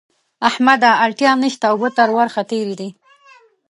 احمده! 0.49 0.91
اړتیا 1.03 1.31
نه 1.41 1.49
شته؛ 1.53 1.67
اوبه 1.71 1.89
تر 1.97 2.09
ورخ 2.17 2.35
تېرې 2.49 2.75
دي. 2.79 2.89